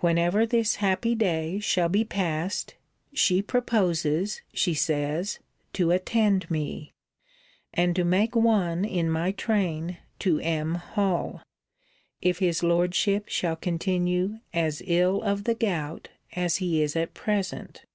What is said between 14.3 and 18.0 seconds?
as ill of the gout as he is at present.